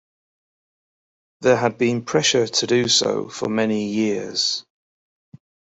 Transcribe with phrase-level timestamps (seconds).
[1.41, 4.65] There had been pressure to do so for many years.